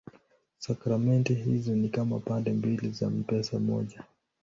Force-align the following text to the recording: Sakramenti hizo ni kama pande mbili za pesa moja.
Sakramenti 0.59 1.33
hizo 1.33 1.75
ni 1.75 1.89
kama 1.89 2.19
pande 2.19 2.53
mbili 2.53 2.89
za 2.91 3.09
pesa 3.27 3.59
moja. 3.59 4.03